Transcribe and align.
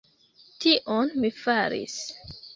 Tion 0.63 1.13
mi 1.25 1.31
faris! 1.43 2.01